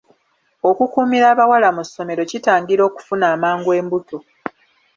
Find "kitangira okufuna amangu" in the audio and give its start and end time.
2.31-3.69